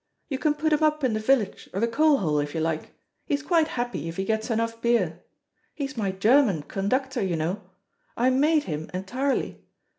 You 0.29 0.39
can 0.39 0.55
put 0.55 0.73
him 0.73 0.81
up 0.81 1.03
in 1.03 1.13
the 1.13 1.19
village 1.19 1.69
or 1.75 1.79
the 1.79 1.87
coal 1.87 2.17
hole, 2.17 2.39
if 2.39 2.55
you 2.55 2.59
like. 2.59 2.95
He's 3.27 3.43
quite 3.43 3.67
happy 3.67 4.09
if 4.09 4.17
he 4.17 4.25
gets 4.25 4.49
enough 4.49 4.81
beer. 4.81 5.19
He's 5.75 5.95
my 5.95 6.11
German 6.11 6.63
conductor, 6.63 7.21
you 7.21 7.35
know. 7.35 7.61
I 8.17 8.31
made 8.31 8.63
him 8.63 8.89
entirely. 8.95 9.63